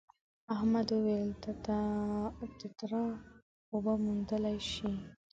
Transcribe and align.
احمد 0.53 0.87
وویل 0.91 1.29
تتارا 2.59 3.05
اوبه 3.71 3.93
موندلی 4.03 4.57
شي. 4.71 4.89